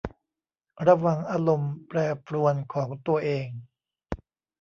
[0.85, 3.47] ระวังอารมณ์แปรปรวนของตัวเอง